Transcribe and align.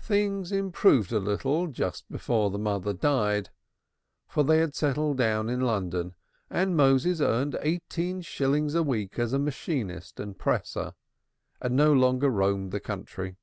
Things 0.00 0.52
improved 0.52 1.10
a 1.10 1.18
little 1.18 1.66
just 1.66 2.08
before 2.08 2.48
the 2.48 2.60
mother 2.60 2.92
died, 2.92 3.50
for 4.28 4.44
they 4.44 4.58
had 4.58 4.72
settled 4.72 5.16
down 5.18 5.48
in 5.48 5.60
London 5.62 6.14
and 6.48 6.76
Moses 6.76 7.20
earned 7.20 7.58
eighteen 7.60 8.20
shillings 8.22 8.76
a 8.76 8.84
week 8.84 9.18
as 9.18 9.32
a 9.32 9.38
machinist 9.40 10.20
and 10.20 10.38
presser, 10.38 10.94
and 11.60 11.74
no 11.74 11.92
longer 11.92 12.30
roamed 12.30 12.70
the 12.70 12.78
country. 12.78 13.34